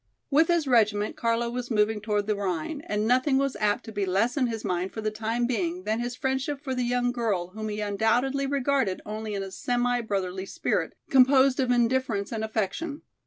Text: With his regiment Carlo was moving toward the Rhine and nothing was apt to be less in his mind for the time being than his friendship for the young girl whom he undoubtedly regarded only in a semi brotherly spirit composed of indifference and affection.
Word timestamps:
With 0.31 0.47
his 0.47 0.65
regiment 0.65 1.15
Carlo 1.15 1.51
was 1.51 1.69
moving 1.69 2.01
toward 2.01 2.25
the 2.25 2.35
Rhine 2.35 2.81
and 2.87 3.05
nothing 3.07 3.37
was 3.37 3.55
apt 3.57 3.83
to 3.83 3.91
be 3.91 4.03
less 4.03 4.35
in 4.35 4.47
his 4.47 4.65
mind 4.65 4.91
for 4.93 4.99
the 4.99 5.11
time 5.11 5.45
being 5.45 5.83
than 5.83 5.99
his 5.99 6.15
friendship 6.15 6.59
for 6.59 6.73
the 6.73 6.81
young 6.81 7.11
girl 7.11 7.49
whom 7.49 7.69
he 7.69 7.81
undoubtedly 7.81 8.47
regarded 8.47 9.03
only 9.05 9.35
in 9.35 9.43
a 9.43 9.51
semi 9.51 10.01
brotherly 10.01 10.47
spirit 10.47 10.95
composed 11.11 11.59
of 11.59 11.69
indifference 11.69 12.31
and 12.31 12.43
affection. 12.43 13.03